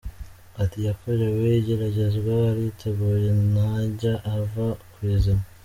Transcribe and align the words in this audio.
Ati 0.63 0.77
“Yakorewe 0.87 1.47
igeragezwa, 1.59 2.33
ariteguye, 2.53 3.29
ntajya 3.51 4.13
ava 4.37 4.67
ku 4.91 4.99
izima. 5.13 5.43